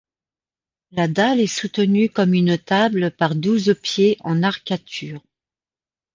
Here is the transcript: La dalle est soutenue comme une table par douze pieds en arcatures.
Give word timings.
La 0.89 1.07
dalle 1.07 1.39
est 1.41 1.45
soutenue 1.45 2.09
comme 2.09 2.33
une 2.33 2.57
table 2.57 3.11
par 3.11 3.35
douze 3.35 3.75
pieds 3.83 4.17
en 4.21 4.41
arcatures. 4.41 5.21